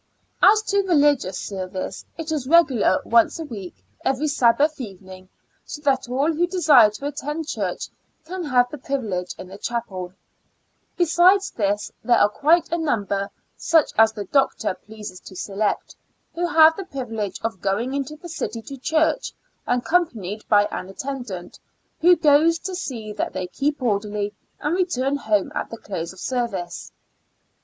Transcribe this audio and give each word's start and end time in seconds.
As 0.41 0.63
to 0.63 0.81
religious 0.81 1.37
service, 1.37 2.05
it 2.17 2.31
is 2.31 2.47
regular 2.47 2.99
once 3.05 3.37
a 3.37 3.43
week, 3.45 3.85
every 4.03 4.27
Sabbath 4.27 4.81
evening, 4.81 5.29
so 5.63 5.79
that 5.83 6.09
all 6.09 6.33
who 6.33 6.47
desire 6.47 6.89
to 6.89 7.05
attend 7.05 7.47
church 7.47 7.87
can 8.25 8.45
have 8.45 8.67
the 8.71 8.79
privilege 8.79 9.35
in 9.37 9.47
the 9.47 9.59
chapel. 9.59 10.13
Besides 10.97 11.51
this, 11.51 11.91
there 12.03 12.17
are 12.17 12.29
quite 12.29 12.71
a 12.71 12.79
number, 12.79 13.29
such 13.57 13.91
as 13.95 14.11
the 14.11 14.25
doctor 14.25 14.73
pleases 14.73 15.19
to 15.19 15.35
select, 15.35 15.95
who 16.33 16.47
have 16.47 16.75
the 16.75 16.85
privilege 16.85 17.39
of 17.43 17.61
going 17.61 17.93
into 17.93 18.15
the 18.15 18.27
city 18.27 18.63
to 18.63 18.77
church, 18.77 19.33
accompanied 19.67 20.49
by 20.49 20.65
an 20.71 20.89
attendant, 20.89 21.59
who 21.99 22.15
goes 22.15 22.57
to 22.57 22.73
see 22.73 23.13
that 23.13 23.33
they 23.33 23.45
keep 23.45 23.79
orderly 23.83 24.33
and 24.59 24.73
return 24.75 25.15
home 25.15 25.51
at 25.53 25.69
the 25.69 25.77
close 25.77 26.11
of 26.11 26.17
service. 26.19 26.91